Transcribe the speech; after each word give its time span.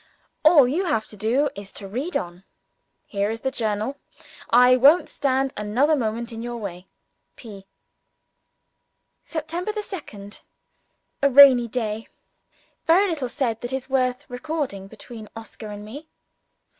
All 0.43 0.67
you 0.67 0.85
have 0.85 1.07
to 1.09 1.15
do 1.15 1.51
is 1.53 1.71
to 1.73 1.87
read 1.87 2.17
on. 2.17 2.43
Here 3.05 3.29
is 3.29 3.41
the 3.41 3.51
journal. 3.51 3.99
I 4.49 4.75
won't 4.75 5.09
stand 5.09 5.53
another 5.55 5.95
moment 5.95 6.33
in 6.33 6.41
your 6.41 6.57
way. 6.57 6.87
P.] 7.35 7.67
September 9.21 9.71
2nd. 9.73 10.41
A 11.21 11.29
rainy 11.29 11.67
day. 11.67 12.07
Very 12.87 13.07
little 13.07 13.29
said 13.29 13.61
that 13.61 13.71
is 13.73 13.91
worth 13.91 14.27
recording 14.27 14.87
between 14.87 15.29
Oscar 15.35 15.67
and 15.67 15.85
me. 15.85 16.07